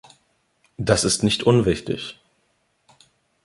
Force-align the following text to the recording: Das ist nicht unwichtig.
Das 0.77 1.03
ist 1.03 1.21
nicht 1.21 1.43
unwichtig. 1.43 2.19